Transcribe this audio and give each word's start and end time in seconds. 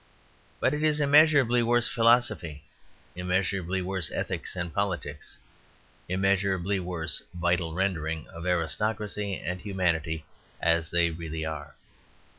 But 0.59 0.73
it 0.73 0.81
is 0.81 0.99
immeasurably 0.99 1.61
worse 1.61 1.87
philosophy, 1.87 2.63
immeasurably 3.15 3.83
worse 3.83 4.09
ethics 4.09 4.55
and 4.55 4.73
politics, 4.73 5.37
immeasurably 6.09 6.79
worse 6.79 7.21
vital 7.35 7.75
rendering 7.75 8.27
of 8.29 8.47
aristocracy 8.47 9.35
and 9.35 9.61
humanity 9.61 10.25
as 10.59 10.89
they 10.89 11.11
really 11.11 11.45
are. 11.45 11.75